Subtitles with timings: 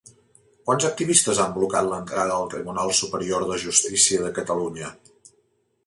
[0.69, 4.95] Quants activistes han blocat l'entrada al Tribunal Superior de Justícia de Catalunya?